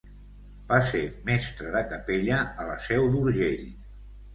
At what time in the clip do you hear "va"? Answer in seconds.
0.71-0.79